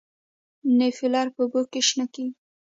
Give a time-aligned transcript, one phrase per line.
[0.77, 2.31] نیلوفر په اوبو کې شنه کیږي